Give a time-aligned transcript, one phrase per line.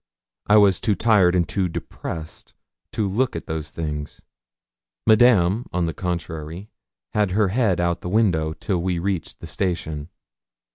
[0.47, 2.55] I was too tired and too depressed
[2.93, 4.19] to look at those things.
[5.05, 6.71] Madame, on the contrary,
[7.13, 10.09] had her head out of the window till we reached the station.